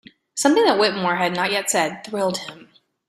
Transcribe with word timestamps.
Something 0.33 0.65
that 0.65 0.79
Whittemore 0.79 1.17
had 1.17 1.35
not 1.35 1.51
yet 1.51 1.69
said 1.69 2.03
thrilled 2.03 2.39
him. 2.39 2.69